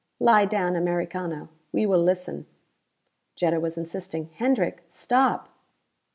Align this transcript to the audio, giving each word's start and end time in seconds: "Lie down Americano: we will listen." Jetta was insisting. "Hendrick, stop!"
"Lie 0.19 0.45
down 0.45 0.75
Americano: 0.75 1.49
we 1.71 1.85
will 1.85 2.01
listen." 2.01 2.47
Jetta 3.35 3.59
was 3.59 3.77
insisting. 3.77 4.29
"Hendrick, 4.37 4.81
stop!" 4.87 5.49